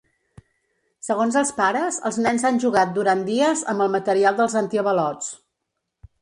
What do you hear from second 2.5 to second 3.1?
jugat